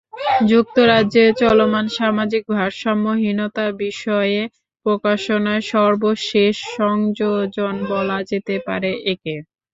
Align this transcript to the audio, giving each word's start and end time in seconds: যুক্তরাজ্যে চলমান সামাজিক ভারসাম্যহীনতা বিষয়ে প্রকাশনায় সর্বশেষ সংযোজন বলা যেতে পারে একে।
যুক্তরাজ্যে 0.43 1.23
চলমান 1.41 1.85
সামাজিক 1.97 2.43
ভারসাম্যহীনতা 2.53 3.65
বিষয়ে 3.81 4.39
প্রকাশনায় 4.85 5.63
সর্বশেষ 5.71 6.55
সংযোজন 6.75 7.75
বলা 7.91 8.19
যেতে 8.29 8.55
পারে 8.67 8.91
একে। 9.05 9.35